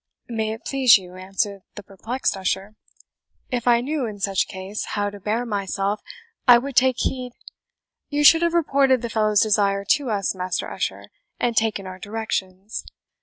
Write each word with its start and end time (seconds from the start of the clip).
"May 0.27 0.51
it 0.53 0.65
please 0.65 0.97
you," 0.97 1.13
answered 1.13 1.61
the 1.75 1.83
perplexed 1.83 2.35
usher, 2.35 2.73
"if 3.51 3.67
I 3.67 3.81
knew, 3.81 4.07
in 4.07 4.17
such 4.19 4.47
case, 4.47 4.83
how 4.97 5.11
to 5.11 5.19
bear 5.19 5.45
myself, 5.45 6.01
I 6.47 6.57
would 6.57 6.75
take 6.75 6.95
heed" 6.97 7.33
"You 8.09 8.23
should 8.23 8.41
have 8.41 8.55
reported 8.55 9.03
the 9.03 9.11
fellow's 9.11 9.41
desire 9.41 9.85
to 9.91 10.09
us, 10.09 10.33
Master 10.33 10.71
Usher, 10.71 11.11
and 11.39 11.55
taken 11.55 11.85
our 11.85 11.99
directions. 11.99 12.83